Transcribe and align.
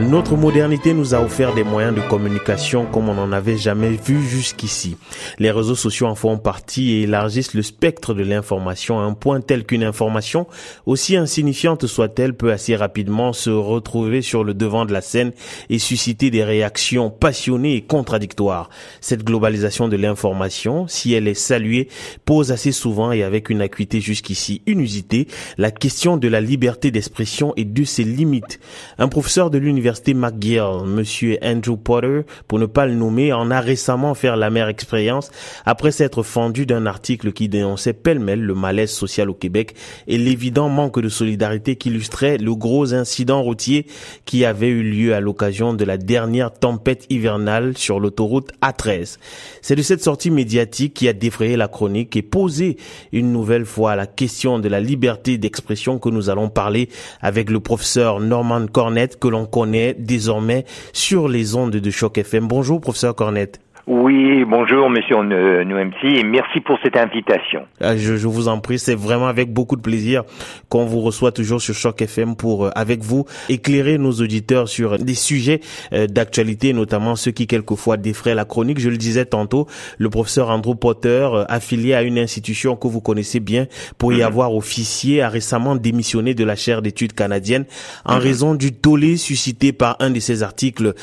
Notre 0.00 0.36
modernité 0.36 0.92
nous 0.92 1.14
a 1.14 1.20
offert 1.20 1.54
des 1.54 1.62
moyens 1.62 1.94
de 1.94 2.00
communication 2.00 2.84
comme 2.84 3.08
on 3.08 3.14
n'en 3.14 3.30
avait 3.30 3.56
jamais 3.56 3.90
vu 3.90 4.26
jusqu'ici. 4.26 4.96
Les 5.38 5.52
réseaux 5.52 5.76
sociaux 5.76 6.08
en 6.08 6.16
font 6.16 6.36
partie 6.36 6.92
et 6.92 7.02
élargissent 7.02 7.54
le 7.54 7.62
spectre 7.62 8.12
de 8.12 8.24
l'information 8.24 8.98
à 8.98 9.04
un 9.04 9.12
point 9.14 9.40
tel 9.40 9.64
qu'une 9.64 9.84
information, 9.84 10.46
aussi 10.86 11.16
insignifiante 11.16 11.86
soit-elle, 11.86 12.34
peut 12.34 12.50
assez 12.50 12.74
rapidement 12.74 13.32
se 13.32 13.50
retrouver 13.50 14.20
sur 14.20 14.42
le 14.42 14.52
devant 14.52 14.84
de 14.84 14.92
la 14.92 15.00
scène 15.00 15.32
et 15.70 15.78
susciter 15.78 16.30
des 16.30 16.42
réactions 16.42 17.10
passionnées 17.10 17.76
et 17.76 17.82
contradictoires. 17.82 18.70
Cette 19.00 19.22
globalisation 19.22 19.86
de 19.86 19.96
l'information, 19.96 20.88
si 20.88 21.14
elle 21.14 21.28
est 21.28 21.34
saluée, 21.34 21.88
pose 22.24 22.50
assez 22.50 22.72
souvent 22.72 23.12
et 23.12 23.22
avec 23.22 23.48
une 23.48 23.60
acuité 23.60 24.00
jusqu'ici 24.00 24.62
inusitée 24.66 25.28
la 25.56 25.70
question 25.70 26.16
de 26.16 26.26
la 26.26 26.40
liberté 26.40 26.90
d'expression 26.90 27.52
et 27.56 27.64
de 27.64 27.84
ses 27.84 28.04
limites. 28.04 28.58
Un 28.98 29.08
professeur 29.08 29.50
de 29.50 29.58
l'université 29.58 29.83
l'université 29.84 30.14
McGill, 30.14 30.86
monsieur 30.86 31.36
Andrew 31.42 31.76
Potter, 31.76 32.22
pour 32.48 32.58
ne 32.58 32.64
pas 32.64 32.86
le 32.86 32.94
nommer, 32.94 33.34
en 33.34 33.50
a 33.50 33.60
récemment 33.60 34.14
fait 34.14 34.34
la 34.34 34.48
mère 34.48 34.68
expérience 34.68 35.30
après 35.66 35.90
s'être 35.90 36.22
fendu 36.22 36.64
d'un 36.64 36.86
article 36.86 37.32
qui 37.32 37.50
dénonçait 37.50 37.92
pêle-mêle 37.92 38.40
le 38.40 38.54
malaise 38.54 38.90
social 38.90 39.28
au 39.28 39.34
Québec 39.34 39.74
et 40.06 40.16
l'évident 40.16 40.70
manque 40.70 41.00
de 41.00 41.10
solidarité 41.10 41.76
qui 41.76 41.90
illustrait 41.90 42.38
le 42.38 42.54
gros 42.54 42.94
incident 42.94 43.42
routier 43.42 43.86
qui 44.24 44.46
avait 44.46 44.70
eu 44.70 44.82
lieu 44.82 45.14
à 45.14 45.20
l'occasion 45.20 45.74
de 45.74 45.84
la 45.84 45.98
dernière 45.98 46.50
tempête 46.50 47.04
hivernale 47.10 47.76
sur 47.76 48.00
l'autoroute 48.00 48.52
A13. 48.62 49.18
C'est 49.60 49.76
de 49.76 49.82
cette 49.82 50.02
sortie 50.02 50.30
médiatique 50.30 50.94
qui 50.94 51.08
a 51.08 51.12
défrayé 51.12 51.58
la 51.58 51.68
chronique 51.68 52.16
et 52.16 52.22
posé 52.22 52.78
une 53.12 53.32
nouvelle 53.32 53.66
fois 53.66 53.96
la 53.96 54.06
question 54.06 54.58
de 54.58 54.68
la 54.70 54.80
liberté 54.80 55.36
d'expression 55.36 55.98
que 55.98 56.08
nous 56.08 56.30
allons 56.30 56.48
parler 56.48 56.88
avec 57.20 57.50
le 57.50 57.60
professeur 57.60 58.20
Norman 58.20 58.66
Cornette 58.66 59.18
que 59.18 59.28
l'on 59.28 59.44
connaît 59.44 59.73
désormais 59.98 60.64
sur 60.92 61.28
les 61.28 61.54
ondes 61.54 61.76
de 61.76 61.90
Choc 61.90 62.18
FM. 62.18 62.46
Bonjour, 62.46 62.80
professeur 62.80 63.14
Cornette. 63.14 63.63
Oui, 63.86 64.46
bonjour 64.46 64.88
Monsieur 64.88 65.16
NUMC 65.22 66.04
et 66.04 66.24
merci 66.24 66.60
pour 66.60 66.78
cette 66.82 66.96
invitation. 66.96 67.66
Ah, 67.82 67.98
je, 67.98 68.16
je 68.16 68.26
vous 68.26 68.48
en 68.48 68.58
prie, 68.58 68.78
c'est 68.78 68.94
vraiment 68.94 69.26
avec 69.26 69.52
beaucoup 69.52 69.76
de 69.76 69.82
plaisir 69.82 70.22
qu'on 70.70 70.86
vous 70.86 71.02
reçoit 71.02 71.32
toujours 71.32 71.60
sur 71.60 71.74
Choc 71.74 72.00
FM 72.00 72.34
pour, 72.34 72.64
euh, 72.64 72.70
avec 72.74 73.02
vous, 73.02 73.26
éclairer 73.50 73.98
nos 73.98 74.12
auditeurs 74.12 74.70
sur 74.70 74.98
des 74.98 75.12
sujets 75.12 75.60
euh, 75.92 76.06
d'actualité, 76.06 76.72
notamment 76.72 77.14
ceux 77.14 77.32
qui 77.32 77.46
quelquefois 77.46 77.98
défraient 77.98 78.34
la 78.34 78.46
chronique. 78.46 78.80
Je 78.80 78.88
le 78.88 78.96
disais 78.96 79.26
tantôt, 79.26 79.66
le 79.98 80.08
professeur 80.08 80.48
Andrew 80.48 80.74
Potter, 80.74 81.28
euh, 81.30 81.44
affilié 81.48 81.92
à 81.92 82.02
une 82.02 82.18
institution 82.18 82.76
que 82.76 82.88
vous 82.88 83.02
connaissez 83.02 83.38
bien, 83.38 83.66
pour 83.98 84.14
y 84.14 84.16
mhm. 84.16 84.22
avoir 84.22 84.54
officié, 84.54 85.20
a 85.20 85.28
récemment 85.28 85.76
démissionné 85.76 86.32
de 86.32 86.44
la 86.44 86.56
chaire 86.56 86.80
d'études 86.80 87.12
canadienne 87.12 87.66
en 88.06 88.14
mhm. 88.14 88.20
raison 88.20 88.54
du 88.54 88.72
tollé 88.72 89.18
suscité 89.18 89.74
par 89.74 89.96
un 90.00 90.08
de 90.08 90.20
ses 90.20 90.42
articles. 90.42 90.94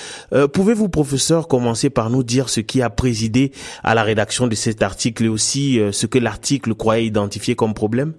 Pouvez-vous, 0.53 0.89
professeur, 0.89 1.47
commencer 1.47 1.91
par 1.91 2.09
nous 2.09 2.23
dire 2.23 2.49
ce 2.49 2.61
qui 2.71 2.81
a 2.81 2.89
présidé 2.89 3.51
à 3.83 3.93
la 3.95 4.03
rédaction 4.03 4.47
de 4.47 4.55
cet 4.55 4.81
article 4.81 5.25
et 5.25 5.27
aussi 5.27 5.77
euh, 5.77 5.91
ce 5.91 6.07
que 6.07 6.17
l'article 6.17 6.73
croyait 6.73 7.05
identifier 7.05 7.53
comme 7.53 7.73
problème? 7.73 8.13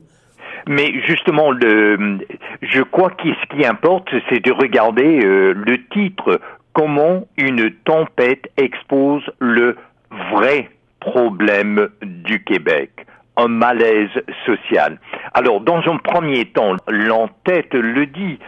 Mais 0.69 0.93
justement, 1.07 1.53
je 1.55 2.83
crois 2.83 3.11
que 3.11 3.29
ce 3.29 3.57
qui 3.57 3.65
importe, 3.65 4.11
c'est 4.29 4.45
de 4.45 4.53
regarder 4.53 5.21
euh, 5.25 5.55
le 5.55 5.79
titre. 5.89 6.39
Comment 6.75 7.27
une 7.39 7.73
tempête 7.85 8.45
expose 8.59 9.23
le 9.39 9.77
vrai 10.35 10.69
problème 11.01 11.89
du 12.03 12.45
Québec? 12.45 12.91
Un 13.39 13.49
malaise 13.49 14.11
social. 14.45 14.99
Alors, 15.33 15.63
dans 15.63 15.81
un 15.91 15.97
premier 15.97 16.45
temps, 16.45 16.77
l'entête 16.89 17.73
le 17.73 18.05
dit, 18.07 18.39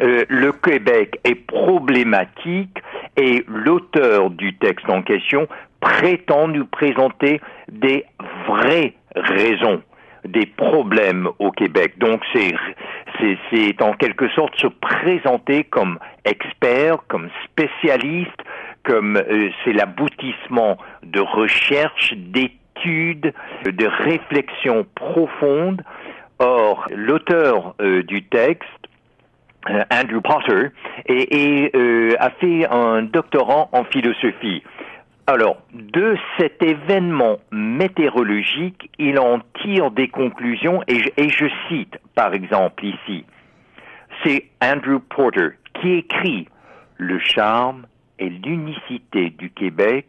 euh, 0.00 0.24
le 0.28 0.52
Québec 0.52 1.18
est 1.24 1.34
problématique 1.34 2.78
et 3.16 3.44
l'auteur 3.48 4.30
du 4.30 4.56
texte 4.56 4.88
en 4.88 5.02
question 5.02 5.46
prétend 5.80 6.48
nous 6.48 6.66
présenter 6.66 7.40
des 7.70 8.04
vraies 8.46 8.94
raisons 9.14 9.82
des 10.24 10.46
problèmes 10.46 11.28
au 11.38 11.50
Québec. 11.50 11.98
Donc 11.98 12.22
c'est 12.32 12.54
c'est 13.50 13.82
en 13.82 13.92
quelque 13.92 14.28
sorte 14.30 14.58
se 14.58 14.66
présenter 14.66 15.64
comme 15.64 15.98
expert, 16.24 16.98
comme 17.08 17.28
spécialiste, 17.44 18.40
comme 18.84 19.16
euh, 19.16 19.50
c'est 19.64 19.72
l'aboutissement 19.72 20.78
de 21.02 21.20
recherches, 21.20 22.14
d'études, 22.16 23.34
de 23.64 23.86
réflexions 23.86 24.86
profondes. 24.94 25.82
Or, 26.38 26.86
l'auteur 26.94 27.74
euh, 27.82 28.02
du 28.02 28.22
texte 28.24 28.68
Andrew 29.68 30.20
Potter, 30.20 30.68
et, 31.06 31.70
euh, 31.74 32.14
a 32.18 32.30
fait 32.30 32.66
un 32.70 33.02
doctorat 33.02 33.68
en 33.72 33.84
philosophie. 33.84 34.62
Alors, 35.26 35.58
de 35.72 36.16
cet 36.38 36.62
événement 36.62 37.38
météorologique, 37.52 38.90
il 38.98 39.18
en 39.18 39.40
tire 39.62 39.90
des 39.90 40.08
conclusions, 40.08 40.82
et 40.88 41.00
et 41.16 41.28
je 41.28 41.46
cite 41.68 41.98
par 42.14 42.34
exemple 42.34 42.84
ici, 42.84 43.24
c'est 44.24 44.46
Andrew 44.62 44.98
Porter 44.98 45.50
qui 45.74 45.92
écrit 45.92 46.48
Le 46.96 47.18
charme 47.18 47.86
et 48.18 48.28
l'unicité 48.28 49.30
du 49.30 49.50
Québec 49.50 50.06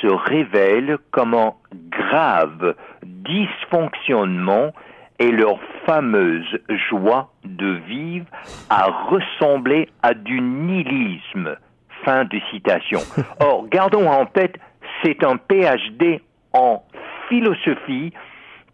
se 0.00 0.06
révèlent 0.06 0.98
comme 1.10 1.34
un 1.34 1.54
grave 1.90 2.74
dysfonctionnement 3.02 4.72
et 5.20 5.30
leur 5.30 5.60
fameuse 5.84 6.58
joie 6.88 7.30
de 7.44 7.78
vivre 7.86 8.26
a 8.70 8.86
ressemblé 8.86 9.88
à 10.02 10.14
du 10.14 10.40
nihilisme. 10.40 11.56
Fin 12.04 12.24
de 12.24 12.40
citation. 12.50 13.00
Or, 13.40 13.68
gardons 13.68 14.08
en 14.08 14.24
tête, 14.24 14.56
c'est 15.04 15.22
un 15.22 15.36
PhD 15.36 16.22
en 16.54 16.82
philosophie 17.28 18.12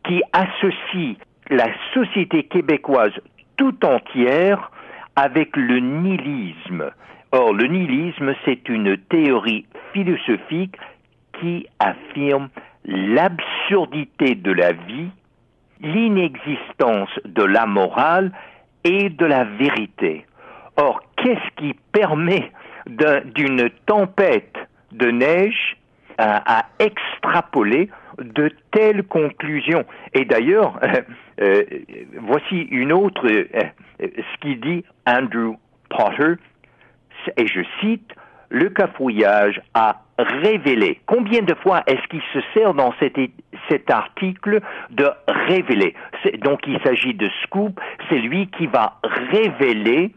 qui 0.04 0.22
associe 0.32 1.16
la 1.50 1.66
société 1.92 2.44
québécoise 2.44 3.12
tout 3.56 3.84
entière 3.84 4.70
avec 5.16 5.56
le 5.56 5.80
nihilisme. 5.80 6.90
Or, 7.32 7.54
le 7.54 7.66
nihilisme, 7.66 8.34
c'est 8.44 8.68
une 8.68 8.96
théorie 8.96 9.66
philosophique 9.92 10.76
qui 11.40 11.66
affirme 11.80 12.48
l'absurdité 12.84 14.36
de 14.36 14.52
la 14.52 14.72
vie 14.72 15.10
l'inexistence 15.80 17.10
de 17.24 17.42
la 17.42 17.66
morale 17.66 18.32
et 18.84 19.08
de 19.10 19.26
la 19.26 19.44
vérité. 19.44 20.26
Or, 20.76 21.00
qu'est-ce 21.16 21.50
qui 21.56 21.74
permet 21.92 22.50
d'une 22.86 23.68
tempête 23.86 24.56
de 24.92 25.10
neige 25.10 25.76
à, 26.18 26.66
extrapoler 26.78 27.90
de 28.18 28.50
telles 28.70 29.02
conclusions? 29.04 29.84
Et 30.14 30.24
d'ailleurs, 30.24 30.78
euh, 30.82 31.02
euh, 31.42 31.64
voici 32.20 32.62
une 32.70 32.92
autre, 32.92 33.26
euh, 33.26 33.44
ce 34.00 34.40
qui 34.40 34.56
dit 34.56 34.84
Andrew 35.06 35.56
Potter, 35.90 36.34
et 37.36 37.46
je 37.46 37.60
cite, 37.80 38.12
le 38.50 38.68
cafouillage 38.70 39.60
a 39.74 40.05
révélé. 40.18 41.00
Combien 41.06 41.42
de 41.42 41.54
fois 41.54 41.82
est-ce 41.86 42.06
qu'il 42.08 42.22
se 42.32 42.40
sert 42.54 42.74
dans 42.74 42.94
cet, 43.00 43.16
cet 43.68 43.90
article 43.90 44.60
de 44.90 45.08
révéler? 45.28 45.94
Donc 46.40 46.60
il 46.66 46.80
s'agit 46.82 47.14
de 47.14 47.28
scoop, 47.42 47.78
c'est 48.08 48.18
lui 48.18 48.48
qui 48.48 48.66
va 48.66 48.98
révéler, 49.02 50.12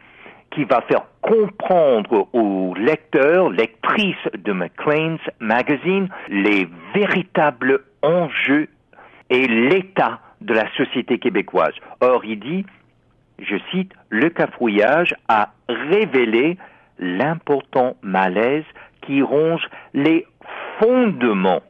qui 0.51 0.63
va 0.63 0.81
faire 0.81 1.03
comprendre 1.21 2.27
aux 2.33 2.73
lecteurs, 2.75 3.49
lectrices 3.49 4.15
de 4.37 4.53
McLean's 4.53 5.21
Magazine, 5.39 6.09
les 6.29 6.67
véritables 6.93 7.81
enjeux 8.01 8.67
et 9.29 9.47
l'état 9.47 10.19
de 10.41 10.53
la 10.53 10.71
société 10.75 11.19
québécoise. 11.19 11.73
Or, 12.01 12.23
il 12.25 12.39
dit, 12.39 12.65
je 13.39 13.55
cite, 13.71 13.93
le 14.09 14.29
cafouillage 14.29 15.13
a 15.27 15.51
révélé 15.67 16.57
l'important 16.97 17.95
malaise 18.01 18.65
qui 19.09 19.23
ronge 19.23 19.67
les 19.95 20.27
fondements 20.77 21.63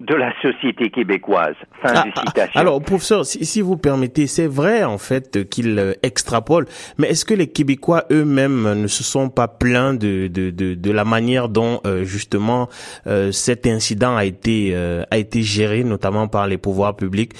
de 0.00 0.14
la 0.14 0.30
société 0.42 0.90
québécoise. 0.90 1.54
Fin 1.80 1.92
ah, 1.94 2.04
de 2.04 2.10
ah, 2.14 2.20
citation. 2.26 2.60
Alors, 2.60 2.82
professeur, 2.82 3.24
si, 3.24 3.46
si 3.46 3.62
vous 3.62 3.78
permettez, 3.78 4.26
c'est 4.26 4.46
vrai 4.46 4.84
en 4.84 4.98
fait 4.98 5.48
qu'il 5.48 5.78
euh, 5.78 5.94
extrapole, 6.02 6.66
mais 6.98 7.08
est-ce 7.08 7.24
que 7.24 7.32
les 7.32 7.46
Québécois 7.46 8.04
eux-mêmes 8.10 8.74
ne 8.74 8.86
se 8.88 9.02
sont 9.02 9.30
pas 9.30 9.48
plaints 9.48 9.94
de 9.94 10.26
de, 10.28 10.50
de, 10.50 10.74
de 10.74 10.90
la 10.90 11.04
manière 11.04 11.48
dont 11.48 11.80
euh, 11.86 12.04
justement 12.04 12.68
euh, 13.06 13.32
cet 13.32 13.66
incident 13.66 14.16
a 14.16 14.24
été 14.24 14.76
a 15.10 15.16
été 15.16 15.42
géré, 15.42 15.82
notamment 15.84 16.28
par 16.28 16.46
les 16.46 16.58
pouvoirs 16.58 16.96
publics? 16.96 17.32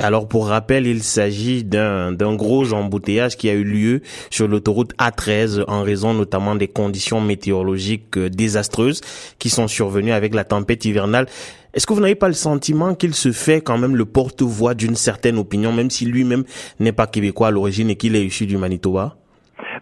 Alors, 0.00 0.28
pour 0.28 0.48
rappel, 0.48 0.86
il 0.86 1.02
s'agit 1.02 1.64
d'un 1.64 2.12
d'un 2.12 2.34
gros 2.34 2.72
embouteillage 2.72 3.36
qui 3.36 3.48
a 3.48 3.54
eu 3.54 3.64
lieu 3.64 4.02
sur 4.30 4.48
l'autoroute 4.48 4.92
A13 4.98 5.64
en 5.66 5.82
raison 5.82 6.12
notamment 6.12 6.54
des 6.54 6.68
conditions 6.68 7.20
météorologiques 7.20 8.18
désastreuses 8.18 9.00
qui 9.38 9.48
sont 9.48 9.68
survenues 9.68 10.12
avec 10.12 10.34
la 10.34 10.44
tempête 10.44 10.84
hivernale. 10.84 11.26
Est-ce 11.74 11.86
que 11.86 11.92
vous 11.92 12.00
n'avez 12.00 12.14
pas 12.14 12.28
le 12.28 12.34
sentiment 12.34 12.94
qu'il 12.94 13.14
se 13.14 13.32
fait 13.32 13.60
quand 13.60 13.78
même 13.78 13.96
le 13.96 14.04
porte-voix 14.04 14.74
d'une 14.74 14.94
certaine 14.94 15.38
opinion, 15.38 15.72
même 15.72 15.90
si 15.90 16.06
lui-même 16.06 16.44
n'est 16.80 16.92
pas 16.92 17.06
québécois 17.06 17.48
à 17.48 17.50
l'origine 17.50 17.90
et 17.90 17.96
qu'il 17.96 18.16
est 18.16 18.24
issu 18.24 18.46
du 18.46 18.56
Manitoba? 18.56 19.16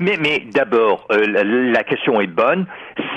Mais, 0.00 0.42
d'abord, 0.52 1.06
euh, 1.12 1.24
la, 1.26 1.84
question 1.84 2.20
est 2.20 2.26
bonne. 2.26 2.66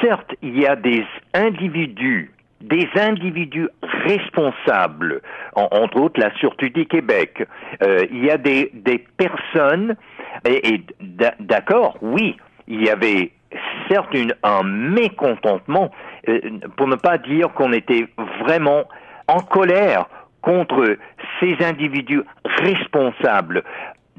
Certes, 0.02 0.36
il 0.42 0.60
y 0.60 0.68
a 0.68 0.76
des 0.76 1.04
individus, 1.34 2.32
des 2.62 2.88
individus 2.96 3.68
responsables, 3.82 5.22
entre 5.54 6.00
autres 6.00 6.20
la 6.20 6.34
Sûreté 6.36 6.70
du 6.70 6.86
Québec. 6.86 7.48
Euh, 7.82 8.06
il 8.12 8.26
y 8.26 8.30
a 8.30 8.38
des, 8.38 8.72
personnes, 9.18 9.96
et, 10.46 10.82
d'accord, 11.40 11.98
oui, 12.02 12.38
il 12.68 12.84
y 12.84 12.90
avait 12.90 13.32
certes 13.90 14.16
un 14.44 14.64
mécontentement, 14.64 15.90
pour 16.76 16.88
ne 16.88 16.96
pas 16.96 17.18
dire 17.18 17.54
qu'on 17.54 17.74
était 17.74 18.08
vraiment 18.42 18.86
en 19.28 19.40
colère 19.40 20.08
contre 20.42 20.98
ces 21.40 21.58
individus 21.64 22.22
responsables. 22.44 23.64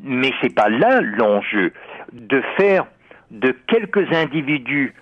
Mais 0.02 0.32
c'est 0.40 0.54
pas 0.54 0.68
là 0.68 1.00
l'enjeu 1.00 1.72
de 2.12 2.42
faire 2.56 2.86
de 3.30 3.54
quelques 3.66 4.12
individus 4.12 4.94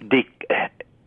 des 0.00 0.26
euh, 0.50 0.54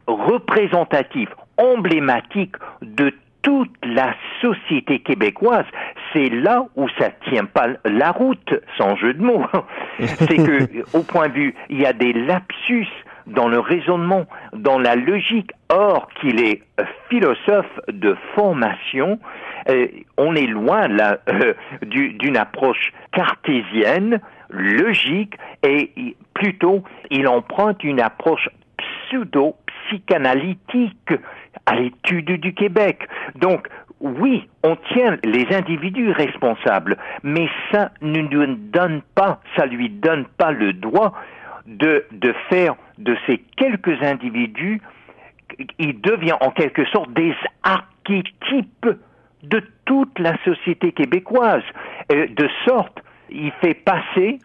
représentatifs, 0.08 1.30
emblématiques 1.58 2.56
de 2.82 3.14
toute 3.42 3.72
la 3.84 4.16
société 4.42 5.00
québécoise, 5.00 5.66
c'est 6.12 6.30
là 6.30 6.66
où 6.76 6.90
ça 6.98 7.12
tient 7.30 7.46
pas 7.46 7.68
la 7.86 8.12
route, 8.12 8.56
sans 8.76 8.96
jeu 8.96 9.14
de 9.14 9.22
mots. 9.22 9.46
c'est 10.00 10.38
que, 10.38 10.98
au 10.98 11.04
point 11.04 11.30
de 11.30 11.34
vue, 11.34 11.56
il 11.70 11.80
y 11.80 11.86
a 11.86 11.94
des 11.94 12.12
lapsus 12.12 12.88
dans 13.28 13.48
le 13.48 13.60
raisonnement, 13.60 14.26
dans 14.54 14.80
la 14.80 14.96
logique. 14.96 15.52
Or, 15.70 16.10
qu'il 16.20 16.42
est 16.42 16.64
philosophe 17.10 17.80
de 17.88 18.18
formation, 18.36 19.20
euh, 19.70 19.88
on 20.18 20.36
est 20.36 20.48
loin 20.48 20.90
euh, 21.30 21.54
d'une 21.82 22.38
approche 22.38 22.92
cartésienne, 23.12 24.20
logique, 24.50 25.36
et 25.64 26.16
plutôt 26.34 26.84
il 27.10 27.28
emprunte 27.28 27.84
une 27.84 28.00
approche 28.00 28.48
pseudo-psychanalytique 29.10 31.14
à 31.66 31.76
l'étude 31.76 32.40
du 32.40 32.54
Québec. 32.54 33.08
Donc, 33.36 33.68
oui, 34.02 34.48
on 34.64 34.76
tient 34.94 35.18
les 35.24 35.48
individus 35.52 36.12
responsables, 36.12 36.98
mais 37.24 37.50
ça 37.72 37.90
ne 38.02 38.22
nous 38.22 38.56
donne 38.56 39.02
pas, 39.16 39.40
ça 39.56 39.66
lui 39.66 39.90
donne 39.90 40.26
pas 40.38 40.52
le 40.52 40.74
droit 40.74 41.14
de 41.66 42.06
faire 42.50 42.76
de 43.06 43.16
ces 43.28 43.38
quelques 43.56 44.02
individus, 44.02 44.82
il 45.80 46.02
devient 46.02 46.36
en 46.42 46.52
quelque 46.52 46.86
sorte 46.86 47.14
des 47.14 47.34
archétypes 47.64 48.90
de 49.44 49.64
toute 49.86 50.18
la 50.20 50.36
société 50.44 50.92
québécoise, 50.92 51.64
de 52.10 52.50
sorte, 52.66 53.00
il 53.30 53.52
fait 53.62 53.76
passer 53.76 54.40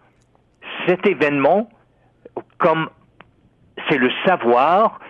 cet 0.87 1.07
événement 1.07 1.71
comme 2.59 2.91
c'est 3.89 3.97
le 3.97 4.11
savoir, 4.27 5.01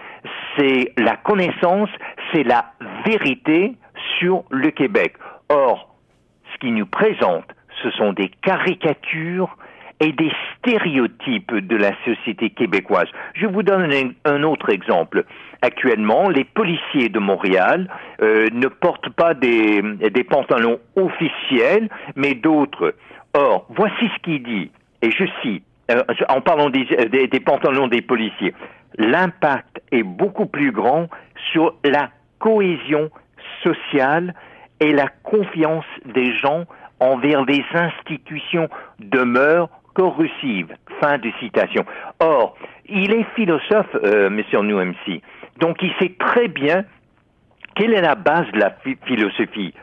c'est 0.56 0.92
la 0.96 1.16
connaissance, 1.16 1.90
c'est 2.32 2.44
la 2.44 2.72
vérité 3.04 3.74
sur 4.18 4.44
le 4.50 4.70
Québec. 4.70 5.14
Or, 5.48 5.96
ce 6.52 6.58
qui 6.58 6.70
nous 6.70 6.86
présente, 6.86 7.46
ce 7.82 7.90
sont 7.92 8.12
des 8.12 8.28
caricatures 8.28 9.56
et 10.00 10.12
des 10.12 10.32
stéréotypes 10.58 11.54
de 11.54 11.76
la 11.76 11.92
société 12.04 12.50
québécoise. 12.50 13.08
Je 13.34 13.46
vous 13.46 13.62
donne 13.62 14.14
un, 14.24 14.42
autre 14.42 14.70
exemple. 14.70 15.24
Actuellement, 15.62 16.30
les 16.30 16.44
policiers 16.44 17.10
de 17.10 17.18
Montréal 17.18 17.88
euh, 18.22 18.48
ne 18.52 18.66
portent 18.66 19.10
pas 19.10 19.34
des, 19.34 19.82
des 19.82 20.24
pantalons 20.24 20.78
officiels, 20.96 21.88
mais 22.16 22.34
d'autres. 22.34 22.94
Or, 23.34 23.66
voici 23.68 24.10
ce 24.16 24.22
qu'il 24.22 24.42
dit, 24.42 24.70
et 25.02 25.10
je 25.10 25.24
cite, 25.42 25.64
euh, 25.90 26.02
en 26.28 26.40
parlant 26.40 26.70
des, 26.70 26.84
des 26.84 27.40
pantalons 27.40 27.88
des 27.88 28.02
policiers, 28.02 28.54
l'impact 28.96 29.82
est 29.92 30.02
beaucoup 30.02 30.46
plus 30.46 30.72
grand 30.72 31.08
sur 31.52 31.74
la 31.84 32.10
cohésion 32.38 33.10
sociale 33.62 34.34
et 34.80 34.92
la 34.92 35.08
confiance 35.22 35.84
des 36.06 36.34
gens 36.36 36.64
envers 37.00 37.44
les 37.44 37.64
institutions 37.72 38.68
demeure 38.98 39.68
corrosive. 40.00 40.74
Fin 40.98 41.18
de 41.18 41.30
citation. 41.40 41.84
Or, 42.20 42.56
il 42.88 43.12
est 43.12 43.26
philosophe, 43.34 43.94
euh, 44.02 44.28
M. 44.28 44.42
Nouemsi, 44.66 45.22
donc 45.58 45.82
il 45.82 45.92
sait 46.00 46.14
très 46.18 46.48
bien 46.48 46.84
quelle 47.76 47.92
est 47.92 48.00
la 48.00 48.14
base 48.14 48.50
de 48.52 48.58
la 48.58 48.74
philosophie, 49.04 49.74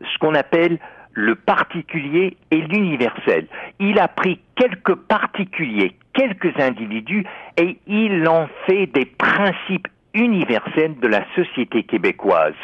ce 0.00 0.18
qu'on 0.18 0.34
appelle 0.34 0.78
le 1.12 1.34
particulier 1.34 2.38
et 2.50 2.56
l'universel. 2.56 3.46
Il 3.78 3.98
a 3.98 4.08
pris 4.08 4.40
quelques 4.56 4.94
particuliers, 4.94 5.94
quelques 6.14 6.58
individus, 6.58 7.26
et 7.58 7.78
il 7.86 8.26
en 8.28 8.48
fait 8.66 8.86
des 8.86 9.04
principes 9.04 9.88
universels 10.14 10.98
de 11.00 11.08
la 11.08 11.24
société 11.34 11.82
québécoise. 11.82 12.54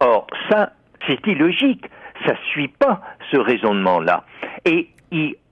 Or, 0.00 0.26
ça, 0.50 0.72
c'est 1.06 1.24
illogique. 1.26 1.86
Ça 2.26 2.34
suit 2.50 2.68
pas 2.68 3.00
ce 3.30 3.36
raisonnement-là. 3.36 4.24
Et 4.64 4.88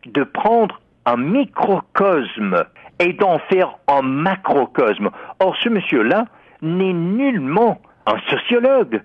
de 0.07 0.23
prendre 0.23 0.81
un 1.07 1.17
microcosme 1.17 2.65
et 2.99 3.13
d'en 3.15 3.39
faire 3.51 3.79
un 3.89 4.03
macrocosme. 4.03 5.11
Or, 5.39 5.57
ce 5.57 5.69
monsieur-là 5.69 6.27
n'est 6.63 6.93
nullement 6.93 7.81
un 8.07 8.19
sociologue, 8.31 9.03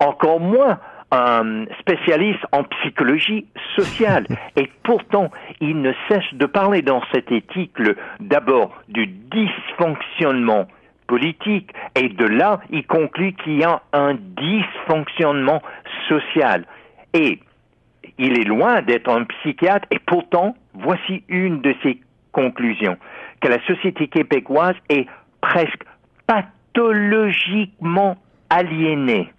encore 0.00 0.40
moins 0.40 0.78
un 1.12 1.66
spécialiste 1.80 2.44
en 2.52 2.64
psychologie 2.64 3.46
sociale. 3.76 4.26
Et 4.56 4.70
pourtant, 4.82 5.30
il 5.60 5.80
ne 5.80 5.92
cesse 6.08 6.34
de 6.34 6.46
parler 6.46 6.82
dans 6.82 7.00
cet 7.12 7.30
éticle 7.30 7.94
d'abord 8.18 8.74
du 8.88 9.06
dysfonctionnement 9.06 10.66
politique, 11.06 11.70
et 11.94 12.08
de 12.08 12.24
là, 12.24 12.60
il 12.70 12.84
conclut 12.84 13.32
qu'il 13.34 13.58
y 13.58 13.64
a 13.64 13.80
un 13.92 14.14
dysfonctionnement 14.14 15.62
social. 16.08 16.64
Et 17.14 17.38
il 18.18 18.38
est 18.40 18.44
loin 18.44 18.82
d'être 18.82 19.10
un 19.10 19.24
psychiatre, 19.24 19.86
et 19.90 19.98
pourtant, 19.98 20.54
voici 20.74 21.22
une 21.28 21.60
de 21.60 21.74
ses 21.82 22.00
conclusions, 22.32 22.96
que 23.40 23.48
la 23.48 23.64
société 23.66 24.08
québécoise 24.08 24.76
est 24.88 25.06
presque 25.40 25.82
pathologiquement 26.26 28.16
aliénée. 28.50 29.30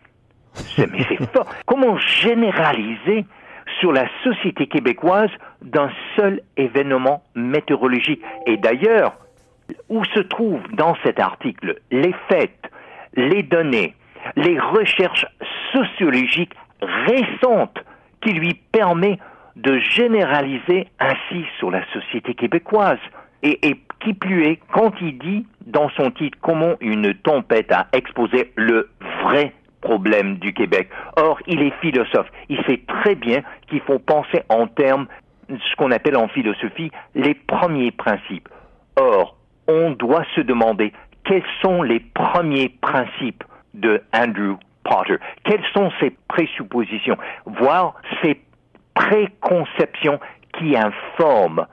Mais 0.78 1.06
c'est 1.08 1.32
fort. 1.34 1.48
Comment 1.66 1.98
généraliser 1.98 3.26
sur 3.80 3.92
la 3.92 4.08
société 4.24 4.68
québécoise 4.68 5.30
d'un 5.62 5.92
seul 6.16 6.42
événement 6.56 7.24
météorologique? 7.36 8.22
Et 8.46 8.58
d'ailleurs, 8.58 9.18
où 9.90 10.04
se 10.06 10.20
trouvent 10.20 10.68
dans 10.74 10.96
cet 11.04 11.20
article 11.20 11.80
les 11.92 12.14
faits, 12.30 12.72
les 13.16 13.44
données, 13.44 13.94
les 14.36 14.60
recherches 14.60 15.26
sociologiques 15.74 16.54
récentes 16.82 17.80
qui 18.28 18.34
lui 18.34 18.56
permet 18.72 19.20
de 19.56 19.80
généraliser 19.80 20.88
ainsi 21.00 21.46
sur 21.58 21.72
la 21.72 21.82
société 21.94 22.34
québécoise. 22.34 23.00
Et, 23.42 23.68
et, 23.68 23.80
qui 24.02 24.14
plus 24.14 24.46
est, 24.46 24.60
quand 24.74 24.92
il 25.02 25.18
dit 25.18 25.46
dans 25.66 25.90
son 25.92 26.12
titre 26.12 26.38
comment 26.42 26.76
une 26.82 27.14
tempête 27.16 27.72
a 27.72 27.88
exposé 27.94 28.52
le 28.56 28.90
vrai 29.24 29.54
problème 29.82 30.38
du 30.38 30.54
Québec. 30.54 30.90
Or, 31.16 31.40
il 31.48 31.62
est 31.62 31.74
philosophe. 31.82 32.28
Il 32.50 32.62
sait 32.66 32.82
très 32.88 33.16
bien 33.16 33.42
qu'il 33.68 33.82
faut 33.82 34.00
penser 34.00 34.42
en 34.50 34.68
termes, 34.68 35.08
ce 35.50 35.76
qu'on 35.78 35.92
appelle 35.92 36.18
en 36.18 36.28
philosophie, 36.28 36.92
les 37.16 37.34
premiers 37.34 37.92
principes. 37.92 38.50
Or, 39.00 39.38
on 39.68 39.92
doit 39.92 40.26
se 40.36 40.42
demander 40.42 40.92
quels 41.24 41.46
sont 41.62 41.82
les 41.82 42.00
premiers 42.00 42.70
principes 42.82 43.44
de 43.74 44.02
Andrew 44.14 44.58
Quelles 45.44 45.64
sont 45.74 45.92
ses 46.00 46.16
présuppositions, 46.28 47.18
voire 47.46 47.96
ses 48.22 48.42
préconceptions 48.94 50.20
qui 50.58 50.76
informent 50.76 51.68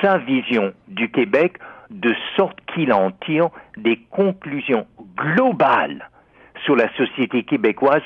sa 0.00 0.18
vision 0.18 0.72
du 0.88 1.10
Québec 1.10 1.58
de 1.90 2.14
sorte 2.36 2.58
qu'il 2.72 2.92
en 2.92 3.10
tire 3.10 3.48
des 3.76 3.98
conclusions 4.10 4.86
globales 5.16 6.08
sur 6.64 6.76
la 6.76 6.92
société 6.96 7.44
québécoise 7.44 8.02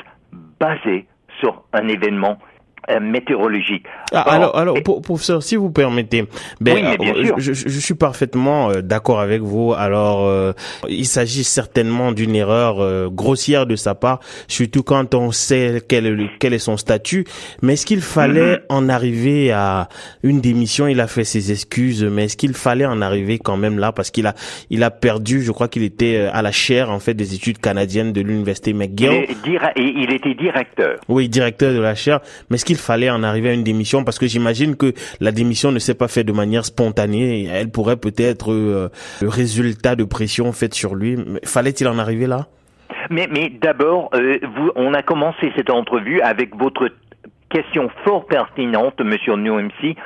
basées 0.61 1.07
sur 1.41 1.65
un 1.73 1.89
événement 1.89 2.39
euh, 2.91 2.99
météorologique. 2.99 3.85
Ah, 4.13 4.23
alors, 4.23 4.57
alors, 4.57 4.77
professeur, 4.83 5.41
si 5.45 5.55
vous 5.55 5.71
permettez, 5.71 6.25
ben, 6.61 6.75
oui, 6.75 6.97
bien 6.99 7.15
euh, 7.15 7.27
sûr. 7.27 7.35
Je, 7.39 7.53
je, 7.53 7.79
suis 7.79 7.95
parfaitement 7.95 8.71
euh, 8.71 8.83
d'accord 8.83 9.21
avec 9.21 9.41
vous. 9.41 9.73
Alors, 9.73 10.53
il 10.89 11.07
s'agit 11.07 11.45
certainement 11.45 12.11
d'une 12.11 12.35
erreur 12.35 13.09
grossière 13.11 13.67
de 13.67 13.77
sa 13.77 13.95
part, 13.95 14.19
surtout 14.49 14.83
quand 14.83 15.15
on 15.15 15.31
sait 15.31 15.81
quel 15.87 16.07
est, 16.07 16.31
quel 16.41 16.55
est 16.55 16.59
son 16.59 16.77
statut. 16.77 17.25
Mais 17.63 17.75
est-ce 17.75 17.87
qu'il 17.87 18.01
fallait 18.01 18.57
mm-hmm. 18.57 18.65
en 18.71 18.89
arriver 18.89 19.53
à 19.53 19.89
une 20.25 20.41
démission? 20.41 20.89
Il 20.89 21.01
a 21.01 21.07
fait 21.07 21.25
ses 21.25 21.53
excuses, 21.53 22.03
mais 22.03 22.25
est-ce 22.25 22.37
qu'il 22.37 22.55
fallait 22.55 22.87
en 22.87 23.01
arriver 23.01 23.39
quand 23.39 23.57
même 23.57 23.79
là? 23.79 23.93
Parce 23.93 24.11
qu'il 24.11 24.27
a, 24.27 24.35
il 24.71 24.83
a 24.83 24.91
perdu. 24.91 25.43
Je 25.43 25.53
crois 25.53 25.69
qu'il 25.69 25.85
était 25.85 26.29
à 26.33 26.43
la 26.43 26.51
chaire 26.51 26.91
en 26.91 26.99
fait 26.99 27.15
des 27.15 27.35
études 27.35 27.59
canadiennes 27.59 28.13
de 28.13 28.23
l'université 28.23 28.73
McGill. 28.73 29.27
Il, 29.47 29.61
il 29.77 30.13
était 30.13 30.35
directeur. 30.35 30.99
Oui, 31.09 31.29
directeur 31.29 31.73
de 31.73 31.81
la 31.81 31.95
chaire. 31.95 32.19
Mais 32.51 32.57
est-ce 32.57 32.72
il 32.73 32.79
fallait 32.79 33.11
en 33.11 33.23
arriver 33.23 33.51
à 33.51 33.53
une 33.53 33.65
démission 33.65 34.05
Parce 34.05 34.19
que 34.19 34.27
j'imagine 34.27 34.77
que 34.77 34.93
la 35.21 35.31
démission 35.31 35.73
ne 35.73 35.79
s'est 35.79 35.95
pas 35.95 36.09
faite 36.09 36.27
de 36.27 36.33
manière 36.33 36.65
spontanée. 36.65 37.49
Elle 37.51 37.71
pourrait 37.71 37.97
peut-être 37.97 38.53
euh, 38.53 38.89
le 39.21 39.29
résultat 39.29 39.95
de 39.95 40.05
pression 40.05 40.53
faite 40.53 40.75
sur 40.75 40.95
lui. 40.95 41.17
Fallait-il 41.45 41.87
en 41.89 41.99
arriver 41.99 42.27
là? 42.27 42.49
Mais, 43.11 43.29
d'abord, 43.61 44.11
euh, 44.15 44.39
on 44.75 44.95
a 44.95 45.03
commencé 45.03 45.53
cette 45.57 45.71
entrevue 45.71 46.21
avec 46.23 46.57
votre 46.57 46.89
question 47.51 47.91
fort 48.05 48.27
pertinente, 48.27 49.01
Monsieur 49.01 49.37
NewMC. 49.37 49.97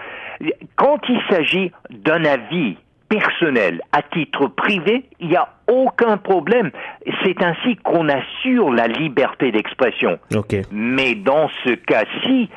Quand 0.77 0.99
il 1.09 1.21
s'agit 1.31 1.71
d'un 1.91 2.25
avis 2.25 2.77
personnel, 3.09 3.81
à 3.93 4.03
titre 4.03 4.47
privé, 4.49 5.05
il 5.21 5.29
n'y 5.29 5.37
a 5.37 5.49
aucun 5.69 6.17
problème. 6.17 6.71
C'est 7.25 7.43
ainsi 7.43 7.77
qu'on 7.77 8.09
assure 8.09 8.73
la 8.73 8.89
liberté 8.89 9.53
d'expression. 9.53 10.19
Mais 10.73 11.15
dans 11.15 11.49
ce 11.65 11.75
cas-ci, 11.75 12.51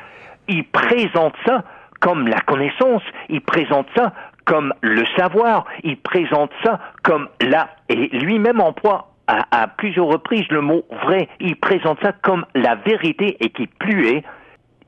il 0.48 0.64
présente 0.64 1.34
ça 1.46 1.64
comme 2.00 2.26
la 2.26 2.40
connaissance, 2.40 3.02
il 3.28 3.40
présente 3.40 3.86
ça 3.94 4.12
comme 4.44 4.72
le 4.80 5.04
savoir, 5.16 5.64
il 5.84 5.96
présente 5.96 6.50
ça 6.64 6.80
comme 7.02 7.28
la... 7.40 7.68
Et 7.88 7.94
lui-même 7.94 8.60
emploie 8.60 9.12
à, 9.26 9.62
à, 9.62 9.68
plusieurs 9.68 10.06
reprises 10.06 10.48
le 10.50 10.60
mot 10.60 10.84
vrai, 11.04 11.28
il 11.38 11.56
présente 11.56 11.98
ça 12.02 12.12
comme 12.12 12.46
la 12.54 12.74
vérité 12.74 13.36
et 13.40 13.50
qui 13.50 13.66
plus 13.66 14.08
est, 14.08 14.24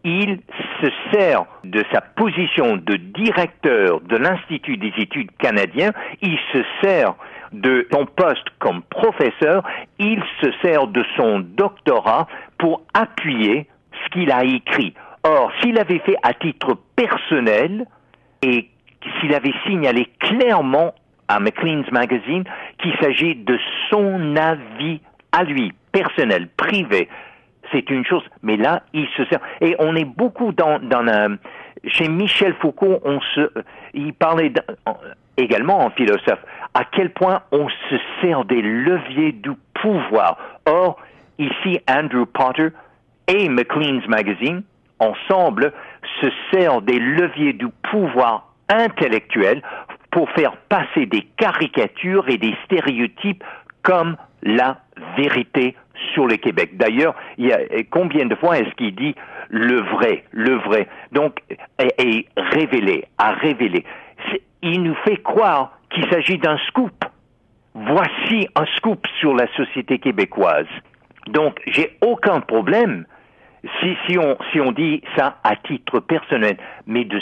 il 0.04 0.40
se 0.80 0.88
sert 1.12 1.44
de 1.64 1.85
sa 1.92 2.00
position 2.00 2.76
de 2.76 2.97
directeur 2.97 4.00
de 4.00 4.16
l'Institut 4.16 4.76
des 4.76 4.92
études 4.99 5.30
canadiens, 5.38 5.92
il 6.21 6.38
se 6.52 6.62
sert 6.82 7.14
de 7.52 7.87
son 7.92 8.06
poste 8.06 8.49
comme 8.59 8.82
professeur, 8.82 9.62
il 9.99 10.23
se 10.40 10.50
sert 10.62 10.87
de 10.88 11.04
son 11.16 11.40
doctorat 11.40 12.26
pour 12.59 12.82
appuyer 12.94 13.66
ce 14.04 14.11
qu'il 14.11 14.32
a 14.32 14.44
écrit. 14.44 14.94
Or, 15.25 15.52
s'il 15.61 15.78
avait 15.78 16.00
fait 16.00 16.16
à 16.23 16.35
titre 16.35 16.78
personnel 16.97 17.87
et 18.42 18.68
s'il 19.21 19.35
avait 19.35 19.54
signalé 19.66 20.09
clairement 20.18 20.94
à 21.28 21.38
McLean's 21.38 21.90
Magazine 21.92 22.44
qu'il 22.78 22.92
s'agit 23.00 23.37
de 23.37 23.59
son 23.90 24.37
avis 24.37 25.00
à 25.30 25.44
lui, 25.44 25.73
personnel, 25.92 26.49
privé, 26.56 27.09
c'est 27.73 27.88
une 27.91 28.05
chose. 28.05 28.23
Mais 28.43 28.57
là, 28.57 28.83
il 28.93 29.07
se 29.17 29.25
sert. 29.26 29.41
Et 29.61 29.75
on 29.79 29.97
est 29.97 30.05
beaucoup 30.05 30.52
dans, 30.52 30.79
dans 30.79 31.38
chez 31.87 32.09
Michel 32.09 32.55
Foucault, 32.61 33.00
on 33.05 33.21
se, 33.35 33.50
il 33.95 34.12
parlait 34.14 34.52
également 35.37 35.85
en 35.85 35.91
philosophe, 35.91 36.45
à 36.75 36.85
quel 36.85 37.11
point 37.11 37.43
on 37.50 37.69
se 37.69 37.97
sert 38.21 38.45
des 38.45 38.62
leviers 38.62 39.33
du 39.33 39.50
pouvoir. 39.75 40.38
Or, 40.67 40.99
ici, 41.38 41.81
Andrew 41.88 42.25
Potter 42.25 42.69
et 43.29 43.49
McLean's 43.49 44.07
Magazine, 44.07 44.62
ensemble, 44.99 45.73
se 46.21 46.29
servent 46.52 46.85
des 46.85 46.99
leviers 46.99 47.52
du 47.52 47.67
pouvoir 47.91 48.52
intellectuel 48.69 49.62
pour 50.11 50.31
faire 50.31 50.57
passer 50.69 51.07
des 51.07 51.23
caricatures 51.37 52.29
et 52.29 52.38
des 52.38 52.55
stéréotypes 52.64 53.43
comme 53.83 54.17
la 54.43 54.79
vérité 55.17 55.77
sur 56.15 56.27
le 56.27 56.37
Québec. 56.37 56.77
D'ailleurs, 56.77 57.15
il 57.39 57.47
y 57.47 57.53
a 57.53 57.59
combien 57.91 58.27
de 58.27 58.35
fois 58.35 58.59
est-ce 58.59 58.75
qu'il 58.75 58.95
dit 58.95 59.15
le 59.49 59.81
vrai, 59.83 60.25
le 60.31 60.55
vrai, 60.57 60.89
donc 61.13 61.41
est, 61.79 62.27
révélé, 62.37 63.05
à 63.19 63.33
révéler. 63.33 63.85
Il 64.63 64.83
nous 64.83 64.95
fait 65.05 65.19
croire 65.19 65.79
qu'il 65.91 66.09
s'agit 66.11 66.39
d'un 66.39 66.59
scoop. 66.69 67.05
Voici 67.75 68.49
un 68.55 68.67
scoop 68.77 69.07
sur 69.21 69.35
la 69.35 69.47
société 69.57 69.99
québécoise. 69.99 70.67
Donc, 71.29 71.61
j'ai 71.67 71.97
aucun 72.01 72.41
problème 72.41 73.07
si, 73.81 73.97
si, 74.07 74.19
on, 74.19 74.37
si 74.51 74.61
on 74.61 74.73
dit 74.73 75.03
ça 75.17 75.39
à 75.45 75.57
titre 75.57 76.01
personnel, 76.01 76.57
mais 76.87 77.05
de 77.05 77.21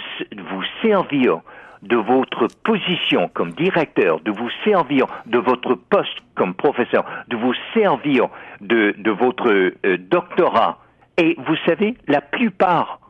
vous 0.50 0.62
servir 0.82 1.40
de 1.82 1.96
votre 1.96 2.46
position 2.62 3.30
comme 3.32 3.52
directeur, 3.52 4.20
de 4.20 4.30
vous 4.30 4.50
servir 4.64 5.06
de 5.26 5.38
votre 5.38 5.74
poste 5.74 6.18
comme 6.34 6.54
professeur, 6.54 7.04
de 7.28 7.36
vous 7.36 7.54
servir 7.74 8.28
de, 8.60 8.94
de 8.98 9.10
votre 9.10 9.50
euh, 9.50 9.96
doctorat. 9.98 10.78
Et 11.16 11.36
vous 11.46 11.56
savez, 11.66 11.94
la 12.06 12.20
plupart 12.20 13.00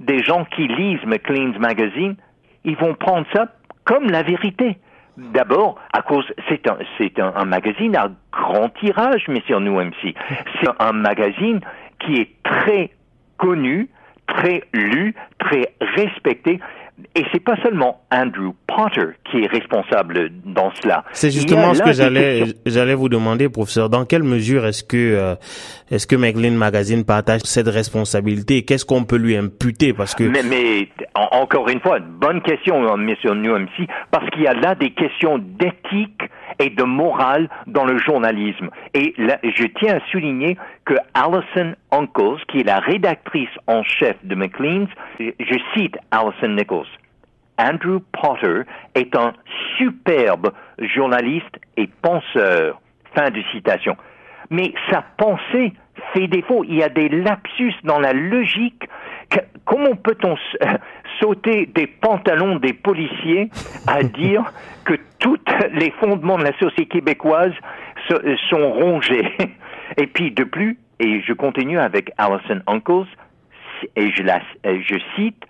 des 0.00 0.22
gens 0.22 0.44
qui 0.44 0.68
lisent 0.68 1.04
McLean's 1.06 1.58
Magazine, 1.58 2.16
ils 2.64 2.76
vont 2.76 2.94
prendre 2.94 3.26
ça 3.32 3.46
comme 3.84 4.10
la 4.10 4.22
vérité. 4.22 4.78
D'abord, 5.16 5.76
à 5.92 6.02
cause, 6.02 6.26
c'est 6.48 6.68
un, 6.68 6.76
c'est 6.98 7.20
un, 7.20 7.32
un, 7.36 7.44
magazine 7.44 7.94
à 7.94 8.08
grand 8.32 8.68
tirage, 8.80 9.28
messieurs 9.28 9.60
nous 9.60 9.80
MC. 9.80 10.14
C'est 10.60 10.68
un 10.80 10.92
magazine 10.92 11.60
qui 12.00 12.16
est 12.16 12.30
très 12.42 12.90
connu, 13.38 13.88
très 14.26 14.64
lu, 14.72 15.14
très 15.38 15.74
respecté. 15.80 16.58
Et 17.16 17.24
c'est 17.32 17.42
pas 17.42 17.56
seulement 17.62 18.02
Andrew 18.12 18.52
Potter 18.68 19.16
qui 19.30 19.38
est 19.42 19.46
responsable 19.48 20.30
dans 20.44 20.72
cela. 20.80 21.04
C'est 21.12 21.30
justement 21.30 21.74
ce 21.74 21.82
que 21.82 21.92
j'allais 21.92 22.44
j'allais 22.66 22.94
vous 22.94 23.08
demander, 23.08 23.48
professeur. 23.48 23.88
Dans 23.88 24.04
quelle 24.04 24.22
mesure 24.22 24.64
est-ce 24.64 24.84
que 24.84 24.96
euh, 24.96 25.34
est-ce 25.90 26.06
que 26.06 26.14
Maclean 26.14 26.52
Magazine 26.52 27.04
partage 27.04 27.40
cette 27.44 27.68
responsabilité? 27.68 28.62
Qu'est-ce 28.64 28.84
qu'on 28.84 29.04
peut 29.04 29.16
lui 29.16 29.36
imputer? 29.36 29.92
Parce 29.92 30.14
que 30.14 30.24
mais, 30.24 30.44
mais 30.44 30.88
encore 31.32 31.68
une 31.68 31.80
fois, 31.80 31.98
bonne 31.98 32.40
question, 32.42 32.86
hein, 32.86 32.96
Monsieur 32.96 33.34
NewMC, 33.34 33.88
parce 34.12 34.28
qu'il 34.30 34.42
y 34.42 34.46
a 34.46 34.54
là 34.54 34.76
des 34.76 34.90
questions 34.90 35.38
d'éthique 35.38 36.22
et 36.58 36.70
de 36.70 36.82
morale 36.82 37.48
dans 37.66 37.84
le 37.84 37.98
journalisme. 37.98 38.70
Et 38.94 39.14
là, 39.18 39.38
je 39.42 39.64
tiens 39.78 39.96
à 39.96 40.10
souligner 40.10 40.56
que 40.84 40.94
Alison 41.14 41.74
Uncles, 41.90 42.44
qui 42.48 42.60
est 42.60 42.64
la 42.64 42.80
rédactrice 42.80 43.50
en 43.66 43.82
chef 43.82 44.16
de 44.24 44.34
Maclean's, 44.34 44.88
je 45.18 45.58
cite 45.74 45.96
Alison 46.10 46.48
Nichols, 46.48 46.86
Andrew 47.58 48.00
Potter 48.12 48.62
est 48.94 49.14
un 49.16 49.32
superbe 49.78 50.52
journaliste 50.78 51.56
et 51.76 51.88
penseur. 52.02 52.80
Fin 53.14 53.30
de 53.30 53.42
citation. 53.52 53.96
Mais 54.50 54.74
sa 54.90 55.04
pensée 55.16 55.72
fait 56.12 56.26
défaut. 56.26 56.64
Il 56.64 56.74
y 56.74 56.82
a 56.82 56.88
des 56.88 57.08
lapsus 57.08 57.74
dans 57.84 58.00
la 58.00 58.12
logique. 58.12 58.88
Comment 59.64 59.96
peut-on 59.96 60.36
sauter 61.20 61.66
des 61.66 61.86
pantalons 61.86 62.56
des 62.56 62.72
policiers 62.72 63.50
à 63.86 64.02
dire 64.02 64.44
que 64.84 64.94
tous 65.18 65.38
les 65.72 65.90
fondements 65.92 66.38
de 66.38 66.44
la 66.44 66.58
société 66.58 66.86
québécoise 66.86 67.52
sont 68.50 68.72
rongés? 68.72 69.32
Et 69.96 70.06
puis, 70.06 70.30
de 70.30 70.44
plus, 70.44 70.78
et 70.98 71.20
je 71.20 71.32
continue 71.32 71.78
avec 71.78 72.10
Alison 72.18 72.60
Uncles, 72.66 73.06
et 73.96 74.10
je, 74.12 74.22
la, 74.22 74.40
je 74.64 74.98
cite, 75.14 75.44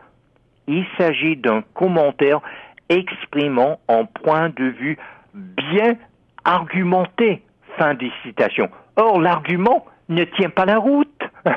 il 0.67 0.85
s'agit 0.99 1.37
d'un 1.37 1.63
commentaire 1.75 2.41
exprimant 2.89 3.79
un 3.89 4.05
point 4.05 4.49
de 4.51 4.65
vue 4.65 4.99
bien 5.35 5.97
argumenté. 6.45 7.43
Fin 7.79 7.95
de 7.95 8.07
citation. 8.23 8.69
Or, 8.97 9.21
l'argument 9.21 9.85
ne 10.09 10.25
tient 10.25 10.51
pas 10.51 10.65
la 10.65 10.79
route. 10.79 11.23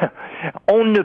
On 0.71 0.83
ne 0.83 1.01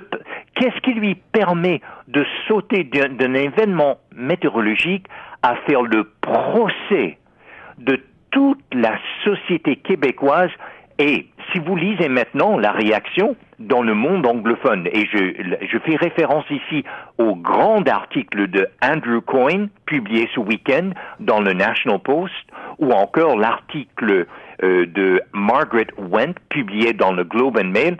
qu'est-ce 0.62 0.80
qui 0.82 0.94
lui 0.94 1.16
permet 1.16 1.80
de 2.06 2.24
sauter 2.46 2.84
d'un 2.84 3.34
événement 3.34 3.98
météorologique 4.14 5.06
à 5.42 5.56
faire 5.66 5.82
le 5.82 6.08
procès 6.20 7.18
de 7.78 8.00
toute 8.30 8.62
la 8.72 8.96
société 9.24 9.74
québécoise? 9.74 10.50
Et 11.00 11.26
si 11.50 11.58
vous 11.58 11.74
lisez 11.74 12.08
maintenant 12.08 12.58
la 12.58 12.70
réaction 12.70 13.34
dans 13.58 13.82
le 13.82 13.94
monde 13.94 14.24
anglophone, 14.24 14.86
et 14.92 15.04
je, 15.06 15.78
fais 15.78 15.96
référence 15.96 16.44
ici 16.48 16.84
au 17.18 17.34
grand 17.34 17.88
article 17.88 18.46
de 18.48 18.68
Andrew 18.84 19.20
Coyne 19.20 19.68
publié 19.86 20.28
ce 20.32 20.38
week-end 20.38 20.90
dans 21.18 21.40
le 21.40 21.54
National 21.54 21.98
Post, 21.98 22.34
ou 22.78 22.92
encore 22.92 23.36
l'article 23.36 24.26
euh, 24.62 24.86
de 24.86 25.20
Margaret 25.32 25.88
Went 25.98 26.34
publié 26.50 26.92
dans 26.92 27.12
le 27.12 27.24
Globe 27.24 27.58
and 27.58 27.70
Mail, 27.70 27.96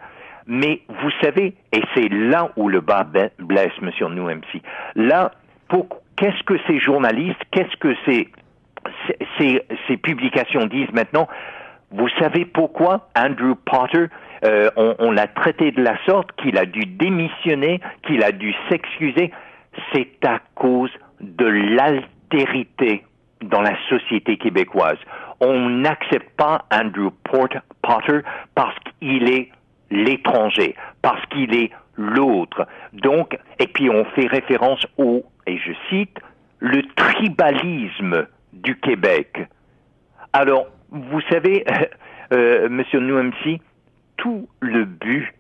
mais 0.47 0.83
vous 0.89 1.11
savez, 1.23 1.55
et 1.73 1.83
c'est 1.95 2.09
là 2.09 2.51
où 2.57 2.69
le 2.69 2.81
bas 2.81 3.05
blesse, 3.05 3.73
monsieur 3.81 4.09
nous 4.09 4.29
MC, 4.29 4.63
là, 4.97 5.33
qu'est-ce 6.17 6.43
que 6.45 6.55
ces 6.67 6.79
journalistes, 6.79 7.41
qu'est-ce 7.51 7.77
que 7.77 7.95
ces, 8.07 8.29
ces, 9.39 9.97
publications 9.97 10.67
disent 10.67 10.93
maintenant? 10.93 11.29
Vous 11.91 12.09
savez 12.19 12.45
pourquoi 12.45 13.09
Andrew 13.17 13.55
Potter 13.55 14.07
euh, 14.45 14.71
on, 14.77 15.13
l'a 15.13 15.29
traité 15.29 15.71
de 15.71 15.83
la 15.83 15.97
sorte 16.05 16.33
qu'il 16.33 16.59
a 16.59 16.67
dû 16.67 16.87
démissionner, 16.87 17.81
qu'il 18.07 18.25
a 18.25 18.33
dû 18.33 18.55
s'excuser? 18.69 19.31
C'est 19.93 20.25
à 20.27 20.41
cause 20.55 20.91
de 21.21 21.47
l'altérité 21.47 23.05
dans 23.43 23.61
la 23.61 23.77
société 23.89 24.37
québécoise. 24.37 24.99
On 25.41 25.69
n'accepte 25.69 26.37
pas 26.37 26.65
Andrew 26.73 27.11
Potter 27.25 28.21
parce 28.55 28.77
qu'il 29.01 29.29
est 29.31 29.51
l'étranger, 29.93 30.75
parce 31.03 31.25
qu'il 31.27 31.55
est 31.55 31.71
l'autre. 31.97 32.67
Donc, 32.93 33.39
et 33.59 33.67
puis 33.67 33.91
on 33.91 34.05
fait 34.07 34.27
référence 34.27 34.87
au, 34.97 35.25
et 35.47 35.59
je 35.59 35.73
cite, 35.89 36.19
le 36.59 36.83
tribalisme 36.95 38.27
du 38.53 38.77
Québec. 38.79 39.47
Alors, 40.33 40.67
vous 40.91 41.21
savez, 41.31 41.65
euh, 42.33 42.69
Monsieur 42.69 43.01
Nouemsi, 43.01 43.61
tout 44.17 44.49
le 44.61 44.85
but 44.85 45.33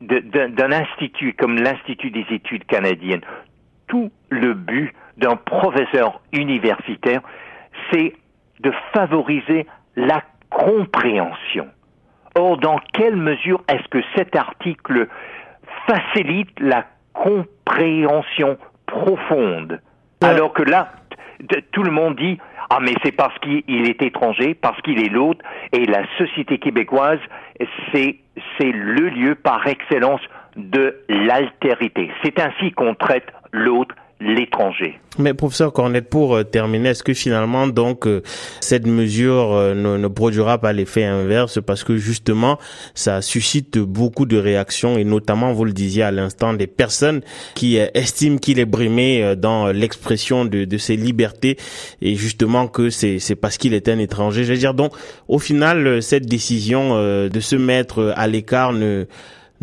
d'un 0.00 0.72
institut 0.72 1.32
comme 1.34 1.56
l'Institut 1.56 2.10
des 2.10 2.26
études 2.30 2.64
canadiennes, 2.66 3.22
tout 3.86 4.10
le 4.28 4.54
but 4.54 4.92
d'un 5.16 5.36
professeur 5.36 6.20
universitaire, 6.32 7.22
c'est 7.90 8.14
de 8.60 8.72
favoriser 8.92 9.66
la 9.96 10.22
compréhension. 10.50 11.68
Or, 12.36 12.58
dans 12.58 12.78
quelle 12.92 13.16
mesure 13.16 13.62
est-ce 13.68 13.86
que 13.88 14.02
cet 14.16 14.34
article 14.36 15.08
facilite 15.86 16.50
la 16.58 16.84
compréhension 17.12 18.58
profonde 18.86 19.80
Alors 20.20 20.52
que 20.52 20.62
là, 20.62 20.92
tout 21.72 21.82
le 21.82 21.90
monde 21.90 22.16
dit 22.16 22.38
ah 22.70 22.78
mais 22.80 22.94
c'est 23.04 23.12
parce 23.12 23.38
qu'il 23.38 23.62
est 23.68 24.02
étranger, 24.02 24.54
parce 24.54 24.80
qu'il 24.82 25.04
est 25.04 25.08
l'autre, 25.08 25.44
et 25.72 25.84
la 25.84 26.02
société 26.18 26.58
québécoise, 26.58 27.20
c'est 27.92 28.16
c'est 28.58 28.72
le 28.72 29.08
lieu 29.10 29.34
par 29.36 29.66
excellence 29.66 30.20
de 30.56 30.96
l'altérité. 31.08 32.10
C'est 32.24 32.40
ainsi 32.40 32.72
qu'on 32.72 32.94
traite 32.94 33.26
l'autre 33.52 33.94
Mais 35.18 35.34
professeur 35.34 35.72
Cornette, 35.72 36.08
pour 36.08 36.34
euh, 36.34 36.44
terminer, 36.44 36.90
est-ce 36.90 37.02
que 37.02 37.14
finalement 37.14 37.66
donc 37.68 38.06
euh, 38.06 38.22
cette 38.60 38.86
mesure 38.86 39.52
euh, 39.52 39.74
ne, 39.74 39.96
ne, 39.96 40.08
produira 40.08 40.58
pas 40.58 40.72
l'effet 40.72 41.04
inverse 41.04 41.60
parce 41.64 41.84
que 41.84 41.96
justement 41.96 42.58
ça 42.94 43.22
suscite 43.22 43.78
beaucoup 43.78 44.26
de 44.26 44.36
réactions 44.36 44.96
et 44.98 45.04
notamment 45.04 45.52
vous 45.52 45.64
le 45.64 45.72
disiez 45.72 46.02
à 46.02 46.10
l'instant 46.10 46.52
des 46.52 46.66
personnes 46.66 47.22
qui 47.54 47.76
estiment 47.76 48.38
qu'il 48.38 48.58
est 48.58 48.64
brimé 48.64 49.34
dans 49.36 49.68
l'expression 49.68 50.44
de, 50.44 50.64
de 50.64 50.78
ses 50.78 50.96
libertés 50.96 51.56
et 52.00 52.14
justement 52.14 52.66
que 52.66 52.90
c'est 52.90 53.18
c'est 53.18 53.36
parce 53.36 53.58
qu'il 53.58 53.74
est 53.74 53.88
un 53.88 53.98
étranger. 53.98 54.44
Je 54.44 54.52
veux 54.52 54.58
dire 54.58 54.74
donc 54.74 54.94
au 55.28 55.38
final 55.38 56.02
cette 56.02 56.26
décision 56.26 56.96
de 56.98 57.40
se 57.40 57.56
mettre 57.56 58.12
à 58.16 58.26
l'écart 58.26 58.72
ne 58.72 59.06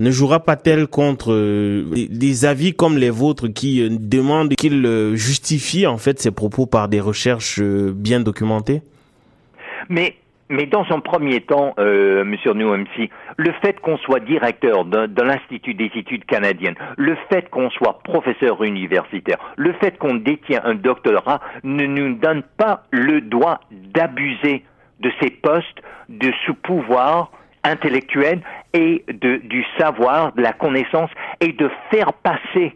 ne 0.02 0.12
jouera 0.12 0.40
pas-elle 0.40 0.88
contre 0.88 1.32
euh, 1.32 1.86
des 2.10 2.46
avis 2.46 2.74
comme 2.74 2.98
les 2.98 3.12
vôtres 3.12 3.48
qui 3.48 3.82
euh, 3.82 3.90
demandent 3.92 4.56
qu'il 4.56 4.86
euh, 4.86 5.16
justifie 5.16 5.86
en 5.86 5.98
fait 5.98 6.20
ses 6.20 6.32
propos 6.32 6.66
par 6.66 6.88
des 6.90 7.00
recherches 7.00 7.62
bien 7.62 8.20
documentées? 8.20 8.82
Mais 9.90 10.16
dans 10.70 10.86
un 10.90 11.00
premier 11.00 11.40
temps, 11.42 11.74
Monsieur 11.78 12.54
Nouemsi, 12.54 13.10
le 13.38 13.52
fait 13.62 13.80
qu'on 13.80 13.98
soit 13.98 14.20
directeur 14.20 14.84
de, 14.84 15.06
de 15.06 15.22
l'Institut 15.22 15.74
des 15.74 15.90
études 15.96 16.26
canadiennes, 16.26 16.76
le 16.98 17.16
fait 17.30 17.50
qu'on 17.50 17.70
soit 17.70 18.00
professeur 18.04 18.62
universitaire, 18.62 19.38
le 19.56 19.72
fait 19.74 19.98
qu'on 19.98 20.16
détient 20.16 20.62
un 20.66 20.76
doctorat 20.76 21.40
ne 21.64 21.86
nous 21.86 22.16
donne 22.16 22.44
pas 22.58 22.84
le 22.92 23.22
droit 23.22 23.62
d'abuser 23.72 24.66
de 25.00 25.12
ces 25.22 25.30
postes, 25.30 25.82
de 26.10 26.32
ce 26.46 26.52
pouvoir 26.52 27.32
intellectuelle 27.64 28.42
et 28.74 29.04
de, 29.08 29.38
du 29.38 29.64
savoir, 29.78 30.34
de 30.34 30.42
la 30.42 30.54
connaissance, 30.54 31.10
et 31.40 31.54
de 31.54 31.70
faire 31.90 32.14
passer 32.14 32.76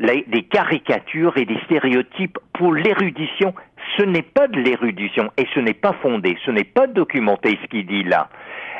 des 0.00 0.42
caricatures 0.44 1.36
et 1.36 1.44
des 1.44 1.58
stéréotypes 1.66 2.38
pour 2.54 2.72
l'érudition. 2.72 3.54
Ce 3.96 4.02
n'est 4.02 4.22
pas 4.22 4.48
de 4.48 4.58
l'érudition 4.58 5.30
et 5.36 5.46
ce 5.54 5.60
n'est 5.60 5.74
pas 5.74 5.92
fondé, 6.02 6.38
ce 6.44 6.50
n'est 6.50 6.64
pas 6.64 6.86
documenté 6.86 7.58
ce 7.62 7.68
qu'il 7.68 7.86
dit 7.86 8.04
là. 8.04 8.28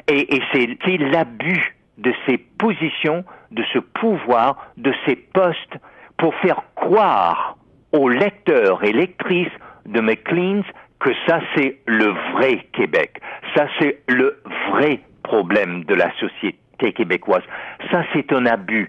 Et, 0.09 0.37
et 0.37 0.42
c'est 0.52 0.97
l'abus 0.97 1.76
de 1.99 2.12
ces 2.26 2.38
positions, 2.38 3.25
de 3.50 3.62
ce 3.73 3.78
pouvoir, 3.78 4.57
de 4.78 4.92
ces 5.04 5.16
postes 5.16 5.76
pour 6.16 6.35
faire 6.37 6.62
croire 6.75 7.57
aux 7.92 8.09
lecteurs 8.09 8.83
et 8.85 8.92
lectrices 8.92 9.49
de 9.87 10.00
McLean's 10.00 10.64
que 11.00 11.11
ça 11.26 11.40
c'est 11.54 11.78
le 11.87 12.14
vrai 12.33 12.66
Québec, 12.73 13.21
ça 13.54 13.66
c'est 13.78 14.00
le 14.07 14.40
vrai 14.71 15.00
problème 15.30 15.84
de 15.84 15.94
la 15.94 16.10
société 16.18 16.92
québécoise. 16.92 17.44
Ça, 17.90 18.02
c'est 18.12 18.32
un 18.32 18.46
abus. 18.46 18.88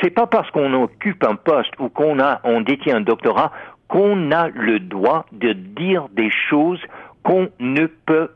C'est 0.00 0.10
pas 0.10 0.26
parce 0.26 0.48
qu'on 0.52 0.72
occupe 0.74 1.24
un 1.24 1.34
poste 1.34 1.72
ou 1.80 1.88
qu'on 1.88 2.20
a, 2.20 2.40
on 2.44 2.60
détient 2.60 2.96
un 2.98 3.00
doctorat 3.00 3.50
qu'on 3.88 4.30
a 4.30 4.48
le 4.48 4.78
droit 4.78 5.26
de 5.32 5.52
dire 5.52 6.08
des 6.12 6.30
choses 6.48 6.82
qu'on 7.24 7.48
ne 7.58 7.86
peut. 7.86 8.30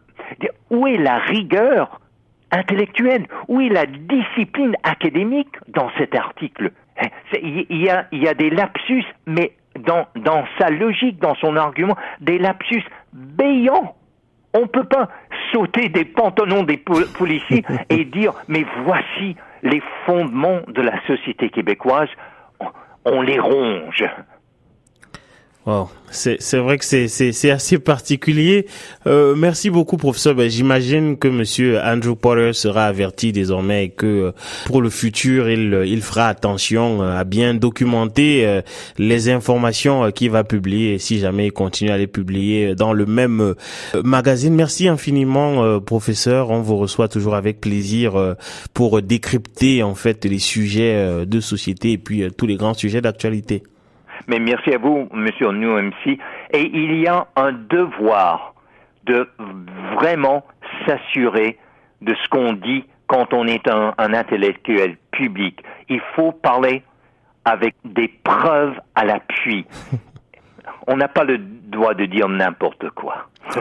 Où 0.70 0.86
est 0.86 0.96
la 0.96 1.18
rigueur 1.18 2.00
intellectuelle? 2.50 3.26
Où 3.48 3.60
est 3.60 3.68
la 3.68 3.86
discipline 3.86 4.74
académique 4.82 5.54
dans 5.68 5.90
cet 5.98 6.14
article? 6.16 6.72
Hein, 7.00 7.08
il 7.40 7.82
y, 7.84 7.90
a, 7.90 8.06
y 8.12 8.26
a 8.26 8.34
des 8.34 8.50
lapsus, 8.50 9.06
mais 9.26 9.52
dans, 9.78 10.06
dans 10.16 10.44
sa 10.58 10.70
logique, 10.70 11.20
dans 11.20 11.36
son 11.36 11.56
argument, 11.56 11.96
des 12.20 12.38
lapsus 12.38 12.84
béants. 13.12 13.94
On 14.52 14.66
peut 14.66 14.88
pas 14.96 15.08
sauter 15.52 15.88
des 15.88 16.04
pantalons 16.04 16.62
des 16.62 16.76
policiers 16.76 17.64
et 17.90 18.04
dire 18.04 18.32
mais 18.48 18.64
voici 18.84 19.36
les 19.62 19.82
fondements 20.06 20.60
de 20.68 20.82
la 20.82 21.00
société 21.06 21.50
québécoise, 21.50 22.08
on 23.04 23.22
les 23.22 23.38
ronge. 23.38 24.04
Wow. 25.66 25.90
C'est 26.10 26.56
vrai 26.56 26.78
que 26.78 26.84
c'est 26.84 27.50
assez 27.50 27.78
particulier. 27.78 28.66
Euh, 29.06 29.36
merci 29.36 29.68
beaucoup, 29.68 29.98
professeur. 29.98 30.34
Ben, 30.34 30.48
J'imagine 30.48 31.18
que 31.18 31.28
Monsieur 31.28 31.78
Andrew 31.78 32.16
Potter 32.16 32.52
sera 32.54 32.86
averti 32.86 33.30
désormais 33.30 33.84
et 33.84 33.88
que 33.90 34.06
euh, 34.06 34.32
pour 34.64 34.80
le 34.80 34.88
futur, 34.88 35.50
il, 35.50 35.82
il 35.86 36.00
fera 36.00 36.28
attention 36.28 37.02
euh, 37.02 37.16
à 37.16 37.24
bien 37.24 37.54
documenter 37.54 38.46
euh, 38.46 38.62
les 38.98 39.28
informations 39.28 40.10
qu'il 40.10 40.30
va 40.30 40.44
publier 40.44 40.98
si 40.98 41.18
jamais 41.18 41.48
il 41.48 41.52
continue 41.52 41.90
à 41.90 41.98
les 41.98 42.06
publier 42.06 42.74
dans 42.74 42.94
le 42.94 43.04
même 43.04 43.54
magazine. 44.02 44.54
Merci 44.54 44.88
infiniment, 44.88 45.78
professeur. 45.80 46.50
On 46.50 46.62
vous 46.62 46.78
reçoit 46.78 47.08
toujours 47.08 47.34
avec 47.34 47.60
plaisir 47.60 48.36
pour 48.74 49.02
décrypter 49.02 49.82
en 49.82 49.94
fait 49.94 50.24
les 50.24 50.38
sujets 50.38 51.26
de 51.26 51.40
société 51.40 51.92
et 51.92 51.98
puis 51.98 52.24
tous 52.36 52.46
les 52.46 52.56
grands 52.56 52.74
sujets 52.74 53.00
d'actualité. 53.00 53.62
Mais 54.28 54.38
merci 54.38 54.72
à 54.72 54.78
vous, 54.78 55.08
Monsieur 55.12 55.50
MC. 55.50 56.18
Et 56.52 56.62
il 56.62 57.00
y 57.00 57.06
a 57.06 57.26
un 57.36 57.52
devoir 57.52 58.54
de 59.04 59.28
vraiment 59.94 60.44
s'assurer 60.86 61.58
de 62.02 62.14
ce 62.14 62.28
qu'on 62.28 62.52
dit 62.52 62.84
quand 63.06 63.32
on 63.32 63.46
est 63.46 63.66
un, 63.68 63.92
intellectuel 63.98 64.96
public. 65.10 65.62
Il 65.88 66.00
faut 66.14 66.32
parler 66.32 66.82
avec 67.44 67.74
des 67.84 68.08
preuves 68.22 68.78
à 68.94 69.04
l'appui. 69.04 69.66
On 70.86 70.96
n'a 70.96 71.08
pas 71.08 71.24
le 71.24 71.38
droit 71.38 71.94
de 71.94 72.06
dire 72.06 72.28
n'importe 72.28 72.88
quoi. 72.90 73.28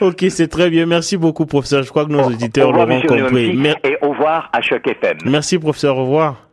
ok, 0.00 0.24
c'est 0.28 0.48
très 0.48 0.70
bien. 0.70 0.86
Merci 0.86 1.16
beaucoup, 1.16 1.46
professeur. 1.46 1.82
Je 1.82 1.90
crois 1.90 2.04
que 2.06 2.10
nos 2.10 2.24
auditeurs 2.24 2.72
l'auront 2.72 3.00
compris. 3.02 3.62
Et 3.84 3.96
au 4.02 4.10
revoir 4.10 4.50
à 4.52 4.60
chaque 4.60 4.86
FM. 4.88 5.18
Merci, 5.26 5.58
professeur. 5.58 5.96
Au 5.98 6.04
revoir. 6.04 6.51